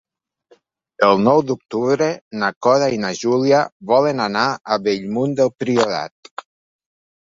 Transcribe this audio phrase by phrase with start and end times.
[1.07, 2.09] El nou d'octubre
[2.45, 3.63] na Cora i na Júlia
[3.95, 6.39] volen anar a Bellmunt del Priorat.